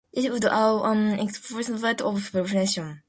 [0.13, 2.99] This would allow an exponential rate of production.